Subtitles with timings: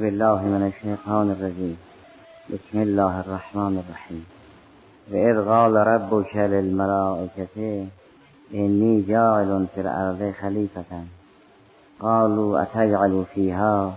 [0.00, 1.76] بالله من الشیطان الرجیم
[2.50, 4.26] بسم الله الرحمن الرحیم
[5.12, 7.86] و اذ قال ربك للملائكة
[8.54, 11.04] إني جاعل في الأرض خليفة.
[12.00, 13.94] قالوا أتجعل فيها؟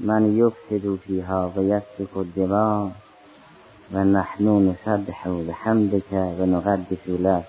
[0.00, 2.90] من يفسد فيها ويسفك الدماء؟
[3.94, 7.44] ونحن نسبح بحمدك ونقدس لك.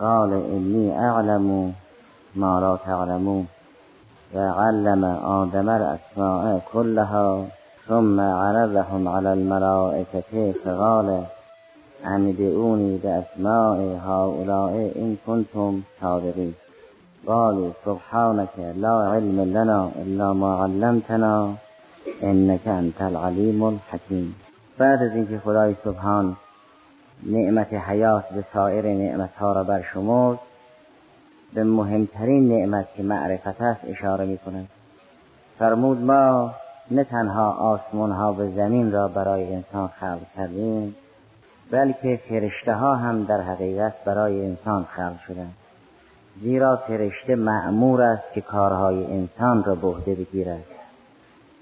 [0.00, 1.72] قال إني أعلم
[2.36, 3.46] ما لا تعلمون.
[4.34, 5.04] وعلم
[5.40, 7.46] آدم الأسماء كلها
[7.88, 11.24] ثم عرضهم على الملائكة فقال
[12.06, 16.54] أنبئوني بأسماء هؤلاء إن كنتم صادقين.
[17.26, 21.54] قالوا سبحانك لا علم لنا إلا ما علمتنا
[22.22, 24.34] إنك أنت العليم الحكيم.
[24.78, 26.36] بعد از اینکه خدای سبحان
[27.26, 30.38] نعمت حیات به سایر نعمت ها را برشمرد
[31.54, 34.68] به مهمترین نعمت که معرفت است اشاره می کند
[35.58, 36.54] فرمود ما
[36.90, 40.96] نه تنها آسمان ها و زمین را برای انسان خلق کردیم
[41.70, 45.54] بلکه فرشته ها هم در حقیقت برای انسان خلق شدند.
[46.42, 50.64] زیرا فرشته معمور است که کارهای انسان را بهده بگیرد.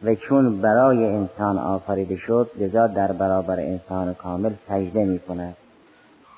[0.05, 5.57] و چون برای انسان آفریده شد لذا در برابر انسان کامل سجده می کند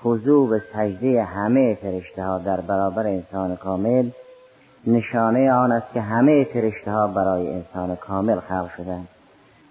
[0.05, 4.11] خضوع و سجده همه فرشته ها در برابر انسان کامل
[4.87, 9.09] نشانه آن است که همه فرشته ها برای انسان کامل خلق شدند.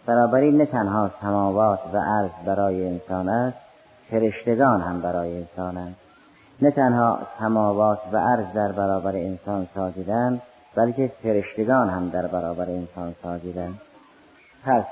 [0.05, 3.57] بنابراین نه تنها سماوات و عرض برای انسان است
[4.11, 5.95] فرشتگان هم برای انسانند
[6.61, 10.41] نه تنها سماوات و عرض در برابر انسان ساجدند
[10.75, 13.81] بلکه فرشتگان هم در برابر انسان ساجدند
[14.65, 14.83] پس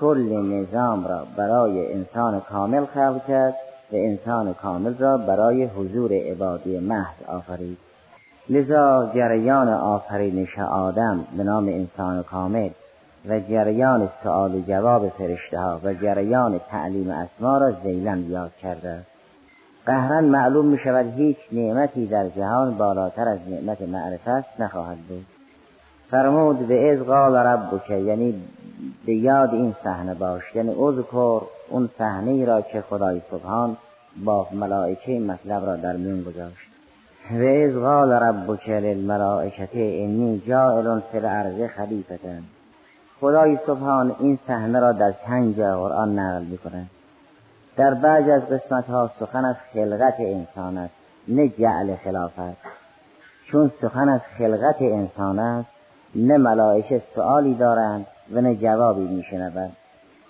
[0.00, 3.54] کل نظام را برای انسان کامل خلق کرد.
[3.92, 7.78] و انسان کامل را برای حضور عبادی محض آفرید.
[8.48, 12.70] لذا جریان آفرینش آدم به نام انسان کامل
[13.28, 19.00] و جریان سؤال و جواب فرشته ها و جریان تعلیم اسما را زیلن یاد کرده.
[19.86, 25.26] قهرا معلوم می شود هیچ نعمتی در جهان بالاتر از نعمت معرفت نخواهد بود.
[26.10, 28.42] فرمود به از قال ربک یعنی
[29.06, 30.42] به یاد این صحنه باش.
[30.54, 33.76] یعنی اذکر اون صحنه را که خدای سبحان
[34.16, 36.70] با ملائکه مطلب را در میون گذاشت.
[37.30, 42.18] و از قال ربک للملائکه انی جائل فی الارض خلیفه
[43.20, 46.86] خدای سبحان این صحنه را در چند جا قرآن نقل می‌کنه
[47.76, 50.94] در بعض از قسمت ها سخن از خلقت انسان است
[51.28, 52.56] نه جعل خلافت.
[53.46, 55.68] چون سخن از خلقت انسان است
[56.14, 59.76] نه ملائکه سؤالی دارند و نه جوابی میشنوند.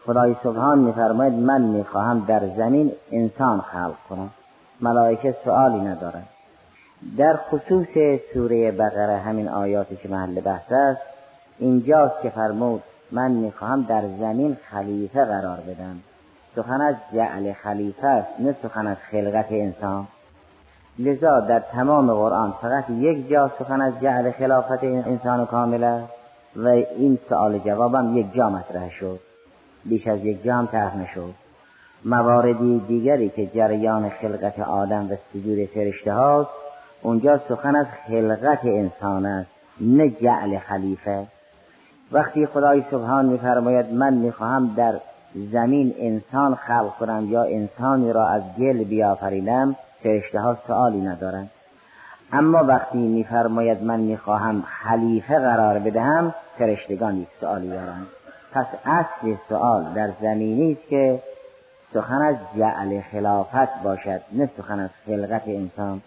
[0.07, 4.31] خدای سبحان میفرماید من می‌خواهم در زمین انسان خلق کنم.
[4.81, 6.29] ملائکه سؤالی ندارند
[7.19, 11.01] در خصوص سوره بقره همین آیاتی که محل بحث است
[11.59, 15.97] اینجاست که فرمود من می‌خواهم در زمین خلیفه قرار بدم.
[16.57, 20.07] سخن از جعل خلیفه است نه سخن از خلقت انسان.
[20.99, 26.13] لذا در تمام قرآن فقط یک جا سخن از جعل خلافت انسان کامل است
[26.57, 29.21] و این سوال جوابم یک جا مطرح شد.
[29.85, 31.35] بیش از یک جا هم طرح نشد
[32.05, 36.51] مواردی دیگری که جریان خلقت آدم و سجود فرشته هاست
[37.03, 41.27] اونجا سخن از خلقت انسان است نه جعل خلیفه.
[42.13, 45.01] وقتی خدای سبحان میفرماید من می‌خواهم در
[45.53, 51.51] زمین انسان خلق کنم یا انسانی را از گل بیافرینم فرشته ها سوالی ندارند
[52.33, 58.07] اما وقتی میفرماید من می‌خواهم خلیفه قرار بدهم فرشتگان یک سوالی دارند
[58.53, 61.23] پس اصل سوال در زمینی است که
[61.95, 66.03] سخن از جعل خلافت باشد نه سخن از خلقت انسان.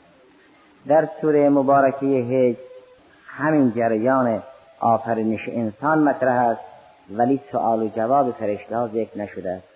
[0.87, 2.55] در سوره مبارکه هج
[3.27, 4.43] همین جریان
[4.79, 6.61] آفرینش انسان مطرح است
[7.11, 9.67] ولی سوال و جواب فرشته ها ذکر نشده است.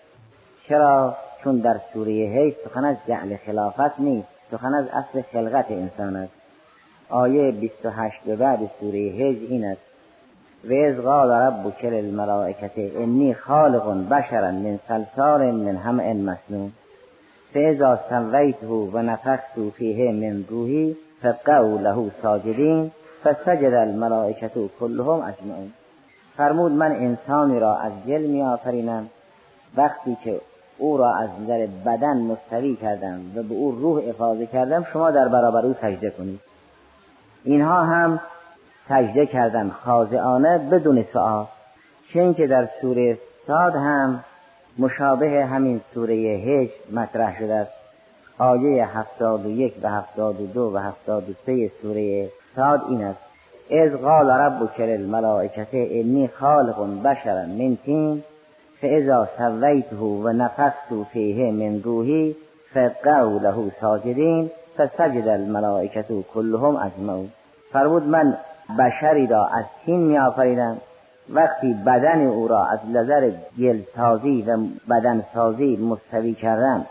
[0.67, 6.16] چرا؟ چون در سوره هیچ سخن از جعل خلافت نیست سخن از اصل خلقت انسان
[6.16, 6.33] است.
[7.09, 9.87] آیه 28 به بعد سوره هج این است.
[10.63, 16.71] و از قال ربک للملائکه انی خالق بشرا من صلصال من همع مسنون.
[17.54, 22.92] فاذا سویته و نفخت فیه من روحی فقعوا له ساجدین
[23.24, 25.74] فسجد الملائکه كلهم اجمعون
[26.38, 29.09] فرمود من انسانی را از گل می آفرینم
[29.77, 30.42] وقتی که
[30.77, 35.27] او را از نظر بدن مستوی کردم و به او روح افاظه کردم شما در
[35.27, 36.39] برابر او سجده کنید.
[37.44, 38.19] اینها هم
[38.89, 41.45] سجده کردن خاضعانه بدون سؤال.
[42.13, 43.18] چون که در سوره
[43.48, 44.24] ساد هم
[44.80, 47.72] مشابه همین سوره هج مطرح شده است.
[48.38, 53.04] آیه هفتاد و یک و هفتاد و دو و هفتاد و سه سوره ساد این
[53.04, 53.19] است.
[53.72, 58.24] از قال ربک للملائکه انی خالق بشرا من تین
[58.81, 62.36] فاذا سویته و نفخت فیه من روحی
[62.74, 67.30] فقعوا له ساجدین فسجد الملائکه كلهم اجمعون.
[67.74, 68.38] فرمود من
[68.80, 70.78] بشری را از تین می آفریدم
[71.30, 73.31] وقتی بدن او را از نظر
[73.96, 74.58] سازی و
[74.90, 76.86] بدن سازی مستوی کردم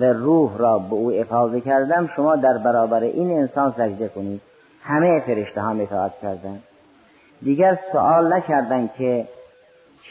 [0.00, 4.40] و روح را به او افاظه کردم شما در برابر این انسان سجده کنید.
[4.82, 6.58] همه فرشته ها اطاعت کردن
[7.42, 9.28] دیگر سوال نکردند که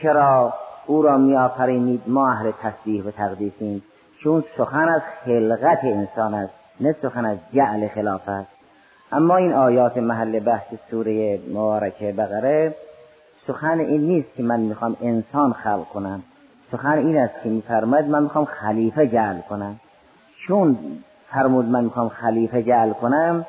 [0.02, 0.54] چرا
[0.86, 3.84] او را می آفرینید ما اهل تسبیح و تقدیسیم.
[4.24, 8.55] چون سخن از خلقت انسان است نه سخن از جعل خلافت
[9.16, 12.76] اما این آیات محل بحث سوره مبارکه بقره
[13.48, 16.24] سخن این نیست که من می‌خوام انسان خلق کنم.
[16.72, 19.80] سخن این است که میفرماید من می‌خوام خلیفه جعل کنم.
[20.48, 20.78] چون
[21.32, 23.46] فرمود من می‌خوام خلیفه جعل کنم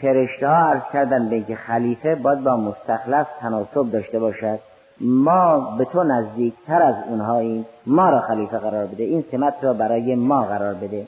[0.00, 4.58] فرشته ها عرض کردن به که خلیفه باید با مستخلف تناسب داشته باشد.
[5.00, 7.66] ما به تو نزدیکتر از اونهاییم.
[7.86, 9.02] ما را خلیفه قرار بده.
[9.04, 11.06] این سمت را برای ما قرار بده.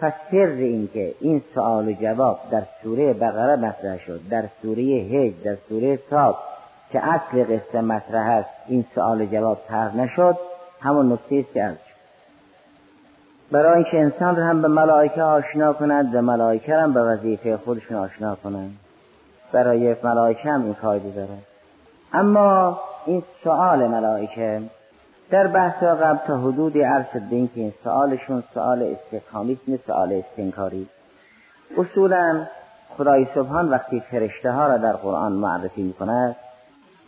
[0.00, 4.82] پس سر این که این سوال و جواب در سوره بقره مطرح شد در سوره
[4.82, 6.36] هج در سوره صاد
[6.90, 10.36] که اصل قصه مطرح است این سوال و جواب طرح نشد
[10.80, 11.94] همون نکته است که
[13.50, 17.96] برای اینکه انسان را هم به ملائکه آشنا کند و ملائکه هم به وظیفه خودشون
[17.96, 18.76] آشنا کنند.
[19.52, 21.38] برای ملائکه هم این فایده داره
[22.12, 24.62] اما این سوال ملائکه
[25.30, 30.88] در بحث قبل تا حدودی عرض اینکه این سوالشون سوال استفهامی نه سوال استنکاری.
[31.78, 32.46] اصولا
[32.96, 36.36] خدای سبحان وقتی فرشته ها را در قرآن معرفی می کند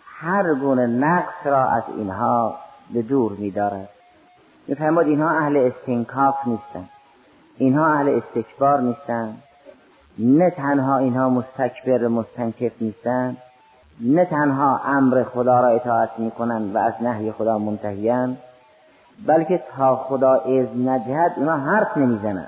[0.05, 2.59] هر گونه نقص را از اینها
[2.95, 3.89] به دور می دارد
[4.69, 6.89] میفرماد اینها اهل استنکاف نیستن
[7.57, 9.37] اینها اهل استکبار نیستن
[10.19, 13.37] نه تنها اینها مستکبر مستنکف نیستن
[14.01, 18.37] نه تنها امر خدا را اطاعت می‌کنن و از نهی خدا منتهیان
[19.27, 22.47] بلکه تا خدا از ندهد اونا حرف نمی‌زنن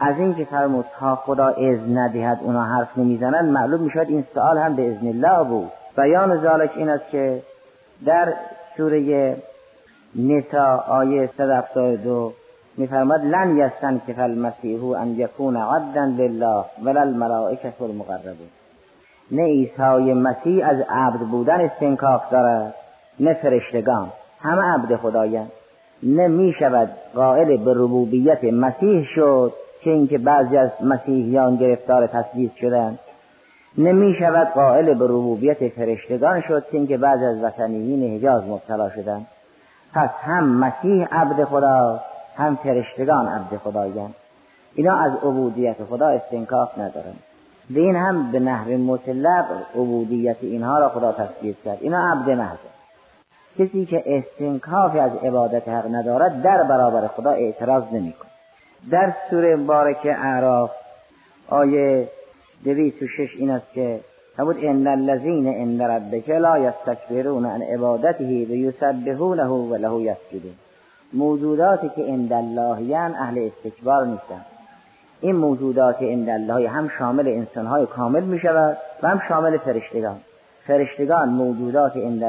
[0.00, 4.76] از اینکه فرمود تا خدا از ندهد اونا حرف نمی‌زنن معلوم می‌شد این سوال هم
[4.76, 5.70] به اذن الله بود.
[5.96, 7.42] بیان ذالک این است که
[8.06, 8.32] در
[8.76, 9.36] سوره
[10.16, 12.32] نسا آیه 172
[12.76, 18.48] میفرماد لن یستن که المسیح ان یکون عبدا لله ولا الملائکه المقربون.
[19.30, 22.74] نه عیسی مسیح از عبد بودن استنکاف دارد
[23.20, 24.12] نه فرشتگان.
[24.40, 25.50] همه عبد خدایند
[26.02, 32.50] نه می شود قائل به ربوبیت مسیح شد که اینکه بعضی از مسیحیان گرفتار تصدیق
[32.60, 32.98] شدند
[33.78, 39.26] نمی شود قائل به ربوبیت فرشتگان شد که اینکه بعضی از وطنیین حجاز مبتلا شدند
[39.94, 42.00] پس هم مسیح عبد خدا
[42.36, 44.14] هم فرشتگان عبد خدایند
[44.74, 47.22] اینا از عبودیت خدا استنکاف ندارند
[47.76, 49.44] این هم به نحو مطلق
[49.74, 51.78] عبودیت اینها را خدا تصویر کرد.
[51.80, 52.58] اینا عبد محض.
[53.58, 58.28] کسی که استنکافی از عبادت حق ندارد در برابر خدا اعتراض نمیکن
[58.90, 60.70] در سوره مبارک اعراف
[61.48, 62.08] آیه
[62.64, 64.00] دویست و شش این است که
[64.36, 70.54] فرمود ان الذین عند ربک لا یستکبرون عن عبادته و یسبحونه و له یسجدون.
[71.12, 74.44] موجوداتی که عند الله اهل استکبار نیستن
[75.20, 80.20] این موجودات عند الله هم شامل انسانهای کامل می شود و هم شامل فرشتگان.
[80.66, 82.22] فرشتگان موجودات عند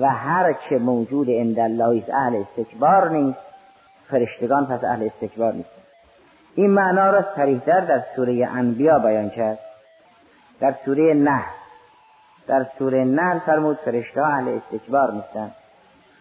[0.00, 3.38] و هر چه موجود عند الله است اهل استکبار نیست.
[4.10, 5.68] فرشتگان پس اهل استکبار نیست
[6.54, 9.58] این معنا را صریحتر در سوره انبیا بیان کرد.
[10.60, 11.44] در سوره نه
[12.46, 15.54] در سوره نه فرمود فرشته اهل استکبار نیستند.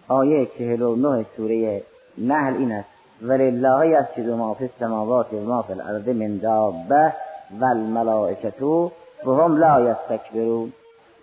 [0.08, 1.84] آیه چهل و نه سوره
[2.18, 3.01] نحل این است.
[3.22, 7.14] ولله یسجد ما فی السماوات و ما فی الارض من دابه
[7.60, 8.64] و الملائکه
[9.26, 10.74] و هم لا یستکبرون.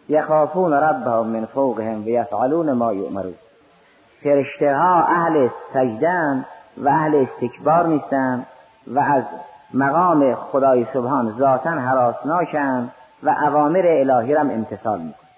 [0.08, 3.34] یخافون ربهم من فوقهم و یفعلون ما یؤمرون.
[4.22, 6.44] فرشته ها اهل سجدن
[6.76, 8.46] و اهل استکبار نیستند
[8.86, 9.22] و از
[9.74, 15.28] مقام خدای سبحان ذاتا حراسناکند و اوامر الهی را امتصال می‌کنند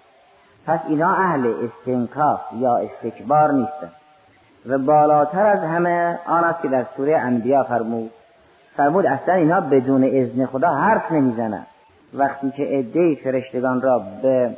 [0.67, 4.00] پس اینا اهل استنکاف یا استکبار نیستند
[4.65, 8.11] و بالاتر از همه آن است که در سوره انبیا فرمود.
[8.77, 11.67] فرمود اصلا اینها بدون اذن خدا حرف نمی‌زنند
[12.13, 14.57] وقتی که عده فرشتگان را به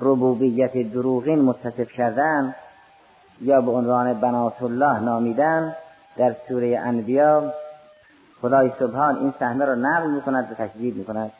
[0.00, 2.54] ربوبیت دروغین متصف کردن
[3.40, 5.76] یا به عنوان بنات الله نامیدن
[6.16, 7.52] در سوره انبیا
[8.42, 11.30] خدای سبحان این صحنه را نقل می‌کند و تکذیب می‌کند.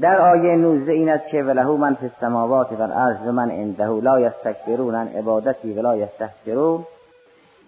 [0.00, 3.86] در آیه 19 این است که ولهو من فی السماوات و الارض و من عنده
[3.86, 6.84] لا یستکبرون عن عبادتی ولا یستحسرون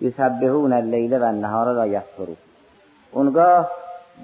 [0.00, 2.36] یسبحون اللیل و النهار لا یفترون
[3.12, 3.70] اونگاه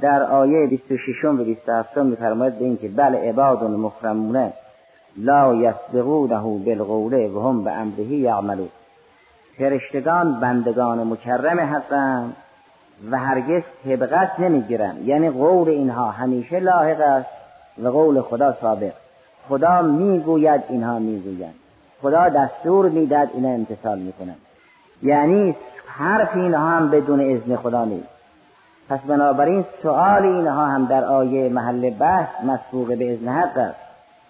[0.01, 4.53] در آیه 26 و 27 میفرماید به اینکه بل عباد مکرمونه
[5.17, 8.69] لا یسبقونه بالقول و هم به امره یعملون.
[9.59, 12.37] فرشتگان بندگان مکرمه هستند
[13.11, 14.97] و هرگز طبقت نمی‌گیرن.
[15.05, 17.29] یعنی قول اینها همیشه لاحق است
[17.83, 18.93] و قول خدا سابق.
[19.49, 21.55] خدا می‌گوید اینها می‌گویند.
[22.03, 24.37] خدا دستور می‌داد اینا امتصال می‌کنن
[25.03, 25.57] یعنی
[25.87, 28.09] حرف اینها هم بدون اذن خدا نیست.
[28.89, 33.77] پس بنابراین سؤال اینها هم در آیه محل بحث مسبوق به اذن حق است.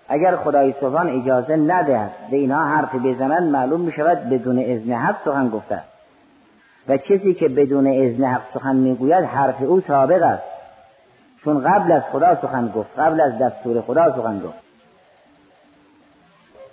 [0.08, 5.16] اگر خدای سبحان اجازه ندهد به اینها حرف بزنند معلوم می شود بدون اذن حق
[5.24, 5.80] سخن گفته
[6.88, 10.42] و کسی که بدون اذن حق سخن می‌گوید حرف او سابق است.
[11.44, 14.62] چون قبل از خدا سخن گفت قبل از دستور خدا سخن گفت.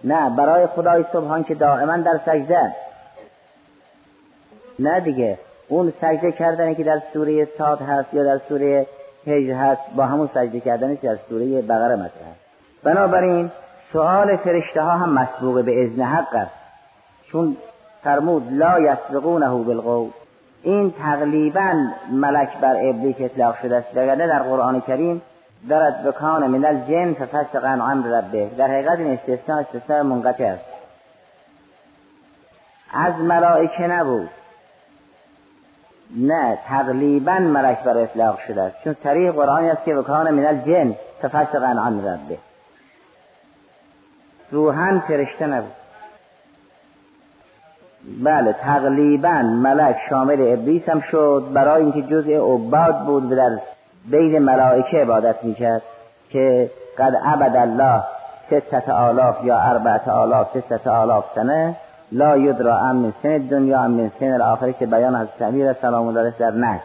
[0.03, 2.73] نه برای خدای سبحان که دائما در سجده
[4.79, 5.37] نه دیگه.
[5.67, 8.87] اون سجده کردنی که در سوره ساد هست یا در سوره
[9.27, 12.35] هجر هست با همون سجده کردنی که در سوره بقره مطرح
[12.83, 13.51] بنابراین
[13.93, 16.51] سؤال فرشته ها هم مسبوق به اذن حق است.
[17.31, 17.57] چون
[18.03, 20.09] فرمود لا یسبقونه بالقول.
[20.63, 21.73] این تقریبا
[22.11, 23.87] ملک بر ابلیس اطلاق شده است.
[23.95, 25.21] وگرنه در قرآن کریم
[25.69, 28.49] دارد بکان من الجن ففسق عن امر ربه.
[28.57, 30.65] در حقیقت این استثناء استثناء منقطع است.
[32.93, 34.29] از ملائکه نبود.
[36.17, 38.75] نه تقریبا ملک بر اطلاق شده است.
[38.83, 42.37] چون طریق قرآنی است که بکان من الجن ففسق عن ربه
[44.51, 45.71] روحن فرشته نبود.
[48.23, 51.43] بله تقریبا ملک شامل ابلیس هم شد.
[51.53, 53.59] برای اینکه جزء عباد بود و در
[54.05, 55.81] بین ملائکه عبادت می‌کرد
[56.29, 58.03] که قد عبد الله
[58.47, 61.75] ستت آلاف یا اربعت آلاف ستت آلاف سنه.
[62.11, 66.51] لا یدرا ام سن دنیا ام سن الاخره که بیان از سمیر سلام الله در
[66.51, 66.81] نه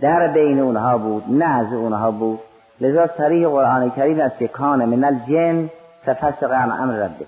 [0.00, 2.38] در بین اونها بود نه از اونها بود.
[2.80, 5.70] لذا صریح قرآن کریم است که کان من الجن
[6.06, 7.26] تفسق عن امر ربه.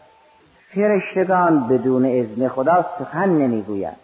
[0.74, 3.96] فرشتگان بدون اذن خدا سخن نمی‌گویند.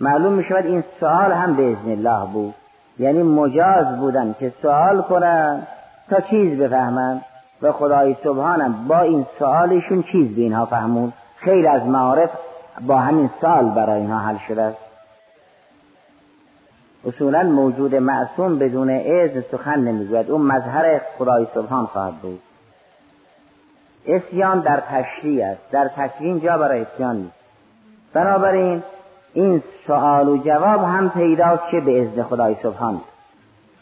[0.00, 2.54] معلوم می شود این سوال هم به اذن الله بود.
[2.98, 5.62] یعنی مجاز بودن که سوال کنن
[6.10, 7.20] تا چیز بفهمن
[7.62, 11.12] و خدای سبحانم با این سوالشون چیز به اینها فهمون.
[11.36, 12.30] خیلی از معارف
[12.80, 14.78] با همین سال برای اینها حل شده است.
[17.04, 20.30] اصولا موجود معصوم بدون اذن سخن نمی‌گوید.
[20.30, 22.40] اون مظهر خدای سبحان خواهد بود.
[24.06, 25.60] اسیان در تشریع است.
[25.70, 27.34] در تکوین جا برای اسیان نیست.
[28.12, 28.82] بنابراین
[29.32, 33.00] این سوال و جواب هم پیداست که به ازن خدای سبحان.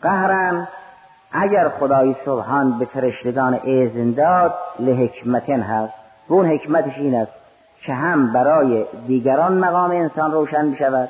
[0.02, 0.68] قهرم
[1.32, 5.94] اگر خدای سبحان به فرشتگان اذن داد لحکمتن هست.
[6.28, 7.32] و اون حکمتش این است.
[7.86, 11.08] که هم برای دیگران مقام انسان روشن بشود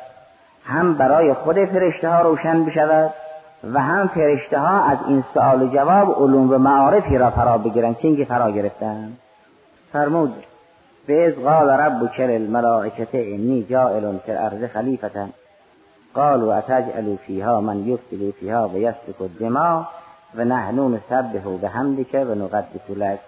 [0.65, 3.11] هم برای خود فرشته ها روشن بشود
[3.65, 7.95] و هم فرشته ها از این سوال و جواب علوم و معارفی را فرا بگیرن
[7.95, 9.13] که فرا گرفتن
[9.93, 10.35] فرمود
[11.07, 15.29] به از قال رب کل الملائکت انی جائل فی الارض خلیفتا
[16.15, 19.85] قالوا اتجعل فیها من یفسد فیها و یسفک الدماء
[20.37, 23.21] و نحن نسبه بحمدک و نقدس لک.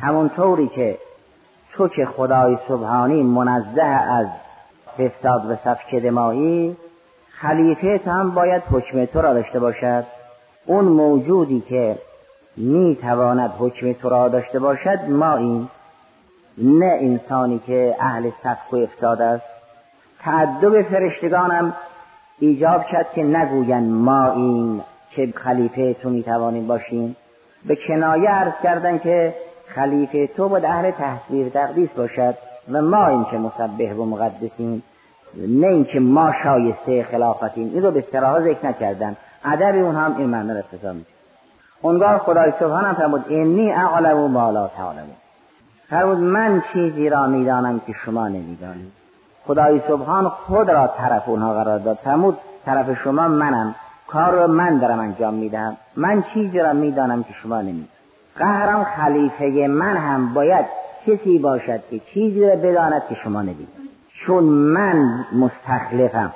[0.00, 0.98] همونطوری که
[1.72, 4.26] تو که خدای سبحانی منزه از
[4.98, 6.76] فساد و سفک دمایی
[7.30, 10.04] خلیفه هم باید حکم تو را داشته باشد.
[10.66, 11.98] اون موجودی که
[12.56, 15.68] می تواند حکم تو را داشته باشد ما این
[16.58, 19.44] نه انسانی که اهل سفک و افتاد است.
[20.22, 21.74] تعدب فرشتگانم
[22.38, 27.16] ایجاب کرد که نگوین ما این که خلیفه تو می توانیم باشیم.
[27.66, 29.34] به کنایه عرض کردن که
[29.74, 32.34] خلیفه تو باید اهل تحصیل تقدیس باشد
[32.72, 34.82] و ما این که مسبه و مقدسیم
[35.34, 37.70] نه اینکه ما شایسته خلافتیم.
[37.74, 39.16] این رو به سراحا ذکر نکردن.
[39.44, 41.10] ادب اون هم این معنی رو اقتضا میشه
[41.82, 45.16] اونگاه خدای سبحان هم فرمود اینی اعلم ما لا تعلمون.
[45.90, 48.92] فرمود من چیزی را می‌دانم که شما نمی‌دانید.
[49.46, 51.98] خدای سبحان خود را طرف اونها قرار داد.
[52.04, 53.74] فرمود طرف شما منم.
[54.06, 55.76] کار رو من دارم انجام می‌دهم.
[55.96, 57.99] من چیزی را می‌دانم که شما نمی‌دانید.
[58.36, 60.66] قهرم خلیفه من هم باید
[61.06, 63.90] کسی باشد که چیزی را بداند که شما نمی‌دانید
[64.26, 66.32] چون من مستخلفم.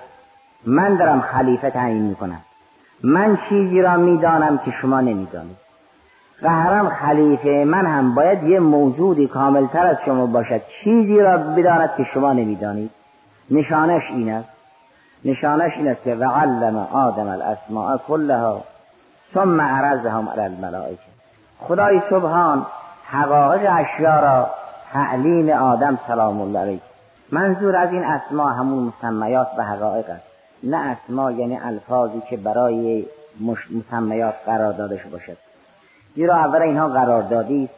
[0.67, 2.41] من دارم خلیفه تعیین می‌کنم.
[3.03, 5.57] من چیزی را می‌دانم که شما نمی‌دانید.
[6.43, 10.61] قهرم خلیفه من هم باید یه موجودی کاملتر از شما باشد.
[10.85, 12.91] چیزی را بداند که شما نمی‌دانید.
[13.51, 14.49] نشانش این است.
[15.25, 18.65] نشانش این است که وعلم آدم الاسماء کلها
[19.35, 21.14] ثم عرضهم علی الملائکه
[21.69, 22.67] خدای سبحان
[23.05, 24.51] حقایق اشیا را
[24.93, 26.81] تعلیم آدم سلام الله علیه.
[27.33, 30.23] منظور از این اسما همون مسمیات و حقایق است.
[30.63, 33.07] نه اسما یعنی الفاظی که برای
[33.41, 35.37] مسمیات قرار داده باشد.
[36.15, 37.69] زیرا اول اینها قراردادی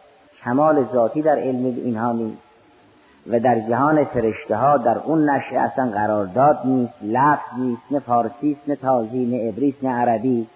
[0.44, 2.42] کمال ذاتی در علم اینها نیست.
[3.30, 8.58] و در جهان فرشته ها در اون نشه اصلا قرارداد نیست لفظ نیست نه فارسی
[8.68, 10.48] نه تازی نه عبریت نه عربی.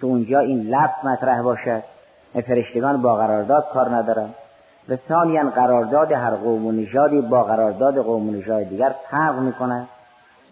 [0.00, 1.82] که اونجا این لفظ مطرح باشد.
[2.42, 4.28] فرشتگان با قرارداد کار ندارن
[4.88, 9.86] و ثانیا قرارداد هر قوم و نژادی با قرارداد قوم و نژاد دیگر فرق می‌کنه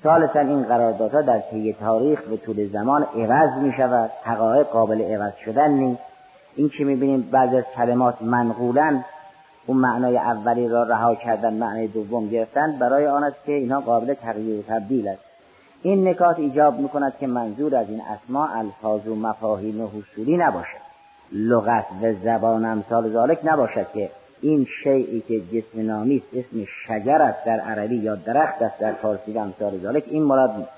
[0.03, 5.33] ثالثا این قراردادها در طی تاریخ به طول زمان عوض می شود حقایق قابل عوض
[5.45, 6.03] شدن نیست.
[6.57, 9.01] این که می‌بینیم بعض از کلمات منقولا
[9.67, 14.15] اون معنای اولی را رها کردن معنای دوم گرفتن برای آن است که اینها قابل
[14.15, 15.23] تغییر و تبدیل است.
[15.83, 20.84] این نکات ایجاب می‌کند که منظور از این اسما الفاظ و مفاهیم و حصولی نباشد.
[21.33, 27.23] لغت و زبان امثال ذالک نباشد که این شیعی که جسم نامی است اسم شجر
[27.23, 30.71] است در عربی یا درخت است در فارسی و امثال ذالک این مراد نیست.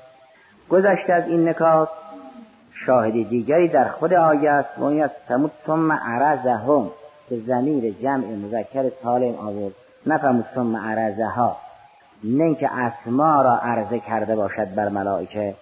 [0.70, 1.88] گذشته از این نکات
[2.86, 6.90] شاهد دیگری در خود آیه است و این است تموت ثم عرضهم
[7.28, 9.74] که زمیر جمع مذکر سالم آورد.
[10.06, 11.56] نفهمود ثم عرضها
[12.24, 15.54] نه اینکه اسما را عرضه کرده باشد بر ملائکه.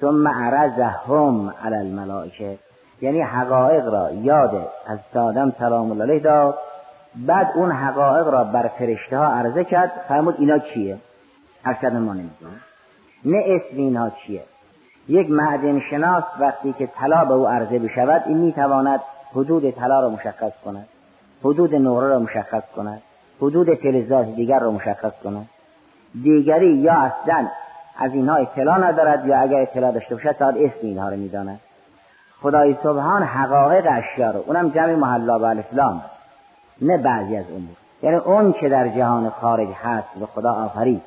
[0.00, 2.58] ثم عرضهم علی الملائکه.
[3.00, 6.58] یعنی حقایق را یاد از آدم سلام الله علیه داد.
[7.16, 9.92] بعد اون حقایق را بر فرشته ها عرضه کرد.
[10.08, 10.98] فرمود اینا چیه
[11.64, 12.60] اکثر ما نمی‌دونم
[13.24, 14.42] نه اسم اینها چیه
[15.08, 19.00] یک معدن شناس وقتی که طلا به او عرضه بشود این می‌تواند
[19.32, 20.88] حدود طلا را مشخص کند
[21.44, 23.02] حدود نقره را مشخص کند
[23.40, 25.48] حدود فلزات دیگر را مشخص کند.
[26.22, 27.46] دیگری یا اصلا
[27.98, 31.60] از اینها اطلاع ندارد یا اگر اطلاع داشته باشد تا اسم اینها را می‌داند.
[32.42, 34.44] خدای سبحان حقایق اشیا رو.
[34.46, 36.02] اونم جمع محلا و الاسلام.
[36.82, 41.02] نه بعضی از امور یعنی اون که در جهان خارج هست و خدا آفرید.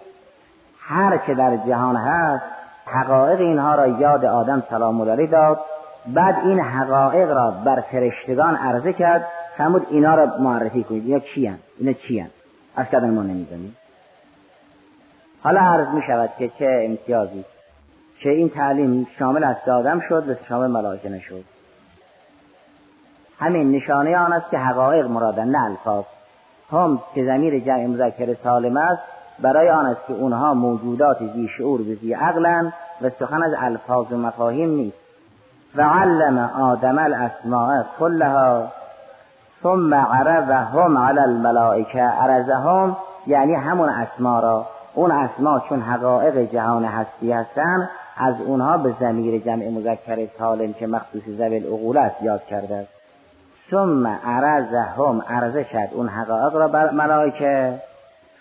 [0.79, 2.43] هر چه در جهان هست
[2.86, 5.59] حقایق اینها را یاد آدم سلام علیه داد.
[6.07, 9.25] بعد این حقایق را بر فرشتگان عرضه کرد.
[9.57, 11.05] فرمود اینا را معرفی کنید.
[11.05, 12.29] اینا چی هن؟ اینا چی هن؟
[12.75, 13.24] از ما
[15.43, 17.45] حالا عرض می شود که چه امتیازی
[18.19, 21.43] که این تعلیم شامل از آدم شد و شامل ملائکه نشد.
[23.39, 26.03] همین نشانه آن است که حقایق مرادن نه الفاظ.
[26.71, 29.01] هم که زمیر جمع مذکر سالم است
[29.39, 34.12] برای آن است که اونها موجودات زی شعور و زی عقلن و سخن از الفاظ
[34.12, 34.97] و مفاهیم نیست.
[35.75, 38.67] و علم آدم الاسماء کلها
[39.63, 42.01] ثم عرضهم علی الملائکه.
[42.01, 44.65] عرضهم یعنی همون اسما را.
[44.93, 47.89] اون اسما چون حقایق جهان هستی هستند
[48.21, 52.89] از اونها به زمیر جمع مذکر سالم که مخصوص زبل العقول است یاد کرده است.
[53.71, 57.82] ثم عرضهم عرضه شد اون حقایق را بر ملائکه.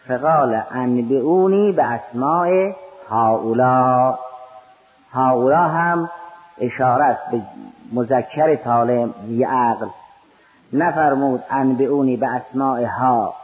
[0.08, 2.74] فقال انبئونی به اسماع
[3.10, 4.18] هاولا
[5.12, 6.10] هاولا هم
[6.60, 7.42] اشاره است به
[7.92, 9.86] مذکر سالم بی عقل
[10.72, 13.34] نفرمود انبئونی به اسماع ها.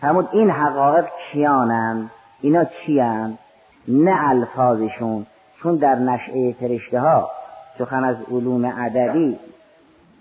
[0.00, 3.00] فرمود این حقایق کیانند اینا چی
[3.88, 5.26] نه الفاظشون.
[5.62, 7.30] چون در نشعه فرشته ها
[7.78, 9.38] سخن از علوم ادبی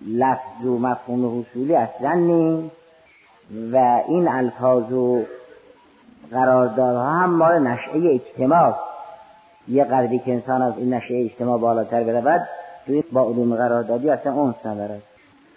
[0.08, 2.76] لفظ و مفهوم حصولی اصلا نیست
[3.74, 5.24] و این الفاظ و
[6.32, 8.76] قراردادها هم مال نشعه اجتماع
[9.68, 12.42] یه قدری که انسان از این نشعه اجتماع بالاتر برود
[12.86, 15.02] توی با علوم قراردادی اصلا اونس ندارد.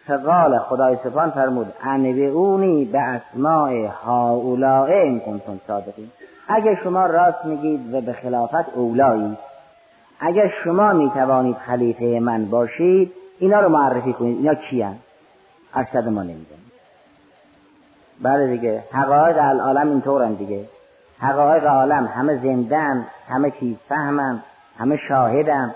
[0.07, 6.11] فقال خدای سبحان فرمود انبئونی به اسماع هاولاء این کنتم صادقین.
[6.49, 9.37] اگر شما راست میگید و به خلافت اولایی
[10.21, 14.37] اگر شما می‌توانید خلیفه من باشید اینا رو معرفی کنید.
[14.37, 14.97] اینا کیان
[15.75, 16.73] ارشد ما نمی‌دونیم
[18.23, 18.85] بله دیگه.
[18.93, 20.69] حقایق العالم اینطورن دیگه.
[21.19, 24.43] حقایق عالم همه زندن همه چیز فهمن
[24.79, 25.75] همه شاهدن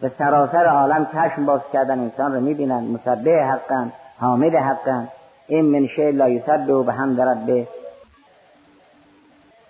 [0.00, 5.08] به سراسر عالم چشم باز کردن انسان رو می‌بینن مسبه حقن حامد حقن
[5.46, 7.66] این من شیء لا یسبه به هم درد به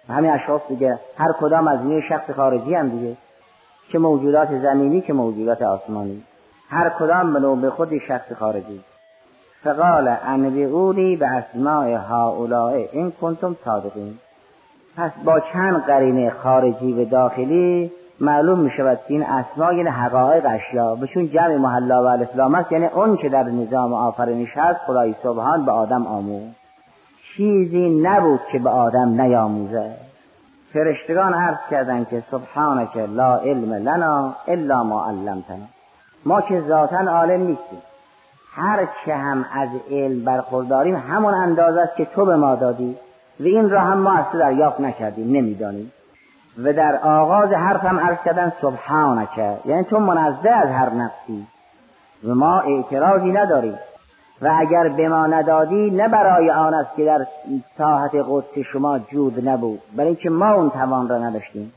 [0.08, 0.98] همین اشخاص دیگه.
[1.18, 3.16] هر کدام از نیه شخص خارجی هم دیگه.
[3.92, 6.22] چه موجودات زمینی که موجودات آسمانی.
[6.68, 8.80] هر کدام به نوع خود شخص خارجی.
[9.64, 14.18] فقال انبئونی به اسماع هؤلاء این کنتم صادقین.
[14.96, 20.46] پس با چند قرینه خارجی و داخلی معلوم می شود که این اسما یعنی حقایق
[20.46, 25.14] اشیا بهشون جمع محلا و الاسلام است یعنی اون که در نظام آفرینش هست خدای
[25.22, 26.42] سبحان به آدم آموز.
[27.36, 29.96] چیزی نبود که به آدم نیاموزه.
[30.72, 35.66] فرشتگان عرض کردند که سبحانك لا علم لنا الا ما علمتنا.
[36.24, 37.82] ما که ذاتا عالم نیستیم.
[38.54, 42.98] هر چه هم از علم برخورداریم همون اندازه است که تو به ما دادی
[43.40, 45.92] و این را هم ما اصلا دریافت نکردیم نمی‌دانیم.
[46.58, 51.46] و در آغاز حرفم عرض کردن سبحانک یعنی تو منزه از هر نفسی
[52.24, 53.78] و ما اعتراضی نداریم.
[54.42, 57.26] و اگر به ما ندادی نه برای آن است که در
[57.78, 59.80] ساحت قدس شما جود نبود.
[59.96, 61.72] برای اینکه ما اون توان را نداشتیم.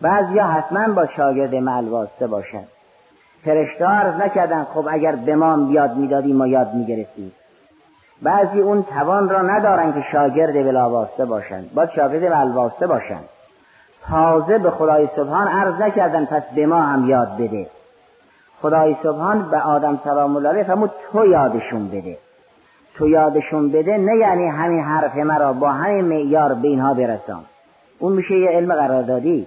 [0.00, 2.64] بعضیا حتما با شاگرد معل واسطه باشد
[3.44, 7.32] فرشته عرض نکردن خب اگر به ما یاد می‌دادیم ما یاد می‌گرفتیم.
[8.22, 13.24] بعضی اون توان را ندارن که شاگرد بلا واسطه باشند باید شاگرد معل باشند
[14.10, 17.66] تازه به خدای سبحان عرض نکردن پس به ما هم یاد بده.
[18.62, 22.18] خدای سبحان به آدم سلام الله علیه فرمود تو یادشون بده.
[22.94, 27.44] تو یادشون بده نه یعنی همین حرف مرا با همین معیار به اینها برسان.
[27.98, 29.46] اون میشه یه علم قراردادی.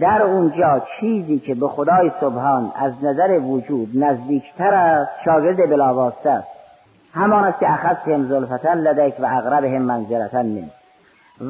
[0.00, 6.48] در اونجا چیزی که به خدای سبحان از نظر وجود نزدیکتر است شاگرد بلاواسطه است.
[7.14, 10.70] همان است که هم زلفتن لدیک و هم منزلتن من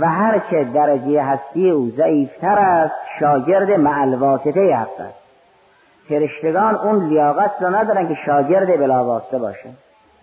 [0.00, 5.23] و هرچه درجه هستی او ضعیفتر است شاگرد معلواسطه حق است.
[6.08, 9.68] فرشتگان اون لیاقت را ندارن که شاگرد بلاواسطه باشه.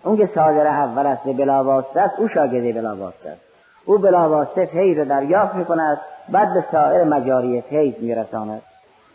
[0.04, 3.40] اون که صادر اول است به بلاواسطه است او شاگرد بلاواسطه است.
[3.84, 8.62] او بلاواسطه فیض را دریافت می‌کند بعد به سایر مجاری فیض میرساند.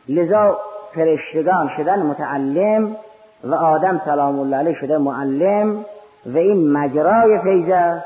[0.10, 0.58] لذا
[0.96, 2.96] فرشتگان شدن متعلم
[3.44, 5.86] و آدم سلام الله علیه شده معلم
[6.26, 8.06] و این مجرای فیض است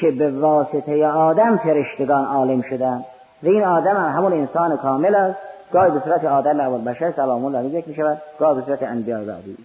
[0.00, 3.04] که به واسطه آدم فرشتگان عالم شدن.
[3.42, 5.38] و این آدم هم همون انسان کامل است.
[5.72, 9.24] گاهی به صورت آدم اول بشر سلام الله علیه می شود گاهی به صورت انبیا
[9.24, 9.56] بعدی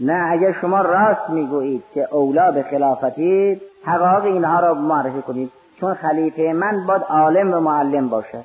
[0.00, 5.94] نه اگر شما راست می‌گویید که اولا به خلافتید حقایق اینها را معرفی کنید چون
[5.94, 8.44] خلیفه من باید عالم و معلم باشد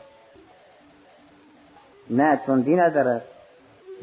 [2.09, 3.21] نه تندی ندارد.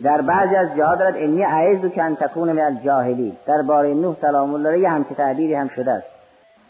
[0.03, 4.17] در بعضی از جاها دارد انی عیزو که ان تکون من الجاهلی در باره نوح
[4.21, 6.07] سلام الله علیه هم تعبیری هم شده است.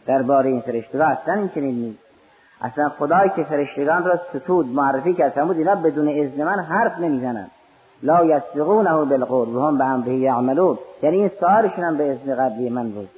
[0.07, 2.10] در باره این فرشته اصلا این چنین نیست.
[2.61, 5.33] اصلا خدای که فرشتگان را ستود معرفی کرد.
[5.33, 7.51] فرمود اینا بدون اذن من حرف نمی‌زنند.
[8.03, 10.79] لا یسبقونه بالقول و هم به امره یعملون.
[11.03, 13.09] یعنی این سارشون هم به اذن قبلی من بود.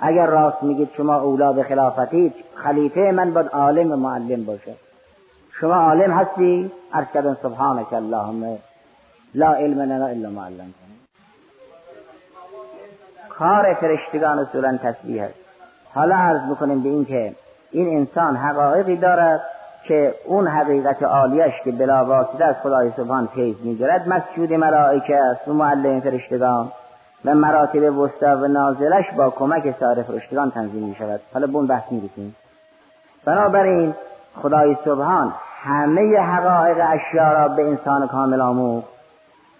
[0.00, 4.74] اگر راست میگید شما اولا به خلافتید خلیفه من باید عالم و معلم باشه.
[5.60, 8.58] شما عالم هستی؟ عرض کردن سبحانك اللهم.
[9.34, 10.96] لا علم لنا الا ما علمتنا.
[13.28, 15.34] کار فرشتگان اصولا تسبیح است.
[15.94, 17.34] حالا عرض بکنیم به این که
[17.70, 19.40] این انسان حقایقی دارد
[19.88, 25.48] که اون حقیقت عالیش که بلا واسطه از خدای سبحان فیض می‌گیرد مسجود ملائکه است.
[25.48, 26.72] و معلم فرشتگان
[27.24, 31.92] و مراتب وسطا و نازلش با کمک سایر فرشتگان تنظیم می شود حالا بون بحث
[31.92, 32.34] می
[33.24, 33.94] بنابراین
[34.42, 38.88] خدای سبحان همه حقایق اشیا را به انسان کامل آموخت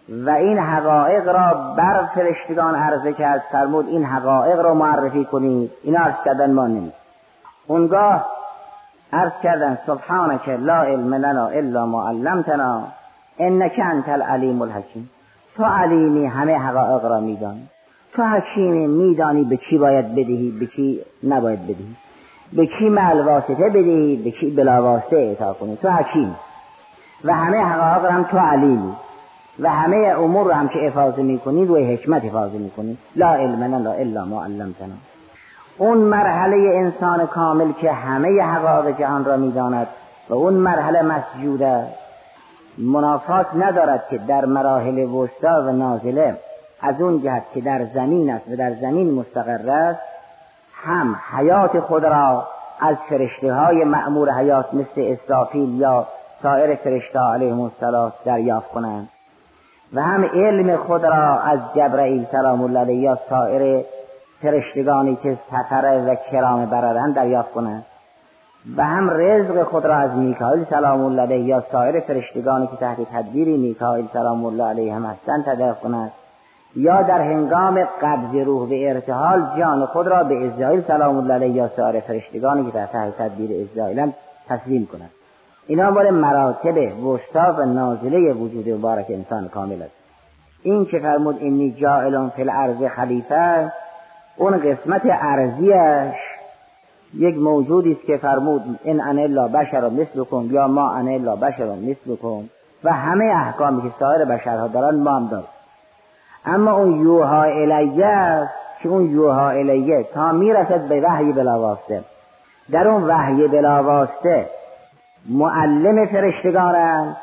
[0.09, 5.71] و این حقایق را بر فرشتگان عرضه کرد فرمود این حقایق را معرفی کنید.
[5.83, 7.06] این عرض کردن ما نیست
[7.67, 8.27] اونگاه
[9.13, 12.83] عرض کردن سبحانك لا علم لنا الا ما علمتنا
[13.39, 15.11] انك انت العلیم الحکیم.
[15.57, 17.69] تو علیمی همه حقایق را میدانی.
[18.13, 21.97] تو حکیمی میدانی به کی باید بدهی به کی نباید بدهی.
[22.53, 25.77] به کی مل واسطه بدهی به کی بلا واسطه اعطا کنی.
[25.77, 26.37] تو حکیم.
[27.25, 28.93] و همه حقایق هم تو علیمی.
[29.61, 32.99] و همه امور رو هم که افاظه می‌کنی روی حکمت افاظه می‌کنی.
[33.17, 35.16] لا علم لنا الا ما علمتنا.
[35.79, 39.87] اون مرحله انسان کامل که همه حقایق جهان را می‌داند
[40.29, 41.87] و اون مرحله مسجوده
[42.79, 46.37] منافات ندارد که در مراحل وسطا و نازله
[46.81, 50.01] از اون جهت که در زمین است و در زمین مستقر است
[50.75, 52.49] هم حیات خود را
[52.81, 56.07] از فرشته های معمور حیات مثل اسرافیل یا
[56.43, 59.09] سایر فرشته علیهم السلام دریافت کنند.
[59.93, 63.85] و هم علم خود را از جبرئیل سلام الله علیه یا سایر
[64.43, 67.85] فرشتگانی که سفر و کرام برادن دریافت کنند
[68.77, 72.97] و هم رزق خود را از میکائیل سلام الله علیه یا سایر فرشتگانی که تحت
[73.13, 76.13] تدبیر میکائیل سلام الله علیه هم هستند تدریافت کنند
[76.77, 81.51] یا در هنگام قبض روح به ارتحال جان خود را به اسرائیل سلام الله علیه
[81.51, 84.13] یا سایر فرشتگانی که تحت تدبیر اسرائیل
[84.49, 85.11] تسلیم کنند
[85.67, 89.95] اینا مال مراتب وسطا و نازله وجود مبارک انسان کامل است.
[90.63, 93.73] این که فرمود اینی جائلون فی الارض خلیفه
[94.37, 96.15] اون قسمت ارزیش
[97.15, 101.67] یک موجودی است که فرمود این ان الا بشر مثلکم یا ما ان الا بشر
[101.67, 102.49] مثلکم
[102.85, 105.49] و همه احکامی که سایر بشرها دارن ما هم داریم
[106.47, 112.05] اما اون یوها الیه است که اون یوها الیه تا می‌رسد به وحی بلاواسته
[112.71, 114.47] در اون وحی بلاواسته
[115.29, 117.17] معلم فرشتگانند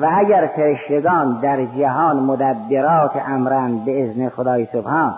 [0.00, 5.14] و اگر فرشتگان در جهان مدبرات امرند به اذن خدای سبحان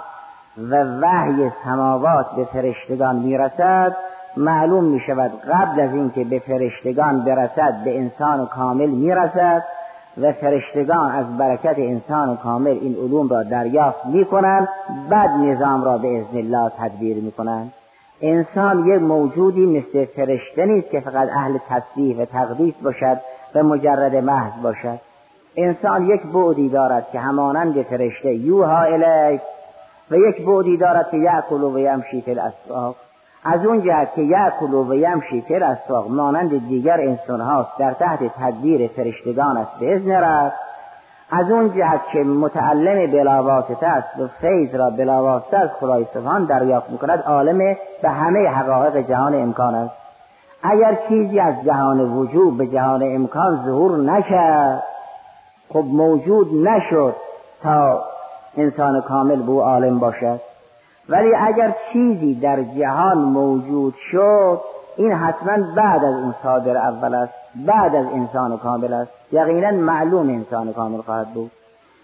[0.70, 3.96] و وحی سماوات به فرشتگان می‌رسد
[4.36, 9.62] معلوم می شود قبل از اینکه به فرشتگان برسد به انسان کامل می رسد
[10.18, 14.68] و فرشتگان از برکت انسان کامل این علوم را دریافت می کنند
[15.10, 17.72] بعد نظام را به اذن الله تدبیر می کنند
[18.22, 23.20] انسان یک موجودی مثل فرشته نیست که فقط اهل تصدیح و تقدیس باشد
[23.54, 24.98] و مجرد محض باشد.
[25.56, 29.40] انسان یک بعدی دارد که همانند فرشته یوها الیک
[30.10, 32.96] و یک بعدی دارد که یعکل و یمشی فی الاسواق.
[33.44, 38.18] از اون جهت که یعکل و یمشی فی الاسواق مانند دیگر انسان هاست در تحت
[38.40, 40.56] تدبیر فرشتگان است به اذن رفت.
[41.30, 46.90] از اون جهت که متعلم بلاواسطه است و فیض را بلاواسطه از خدای سبحان دریافت
[46.90, 47.58] می‌کند عالم
[48.02, 49.94] به همه حقایق جهان امکان است.
[50.62, 54.82] اگر چیزی از جهان وجود به جهان امکان ظهور نشد
[55.68, 57.14] خب موجود نشد
[57.62, 58.04] تا
[58.56, 60.40] انسان کامل بو عالم باشد.
[61.08, 64.60] ولی اگر چیزی در جهان موجود شد
[64.96, 67.32] این حتما بعد از اون صادر اول است
[67.66, 69.10] بعد از انسان کامل است.
[69.32, 71.50] یقینا معلوم انسان کامل خواهد بود.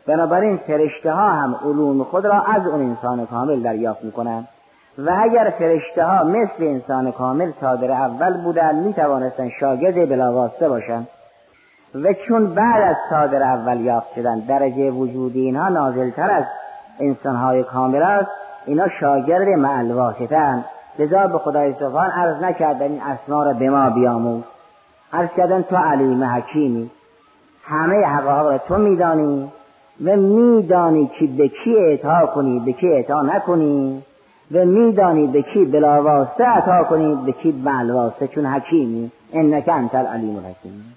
[0.06, 4.48] بنابراین فرشته ها هم علوم خود را از اون انسان کامل دریافت می‌کنند.
[4.98, 11.09] و اگر فرشته ها مثل انسان کامل صادر اول بودند می توانستند شاگرد بلاواسطه باشند.
[11.94, 16.44] و چون بعد از صادر اول یافت شدن درجه وجودی اینها نازلتر از
[17.01, 18.31] انسانهای کامل است
[18.66, 20.64] اینا شاگرد معل واسطه
[20.99, 24.42] لذا به خدای سبحان عرض نکردن این اسما را به ما بیاموز.
[25.12, 26.90] عرض کردن تو علیم حکیمی.
[27.62, 29.53] همه حقایق را تو میدانی
[30.05, 34.03] و میدانی که به کی اعطا کنی به کی اعطا نکنی.
[34.53, 39.11] و میدانی به کی بلاواسطه عطا کنی به کی معل واسطه چون حکیمی.
[39.33, 40.96] انک انت العلیم الحکیم.